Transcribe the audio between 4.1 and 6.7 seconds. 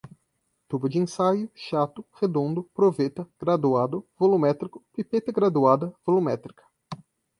volumétrico, pipeta graduada, volumétrica